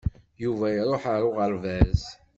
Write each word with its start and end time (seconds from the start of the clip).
Yuba 0.43 0.67
iṛuḥ 0.79 1.03
ar 1.13 1.21
uɣerbaz. 1.29 2.01